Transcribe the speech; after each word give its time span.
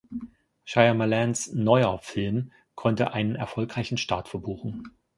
Shyamalans 0.65 1.53
neuer 1.53 1.99
Film 1.99 2.51
konnte 2.73 3.13
einen 3.13 3.35
erfolgreichen 3.35 3.99
Start 3.99 4.29
verbuchen. 4.29 4.89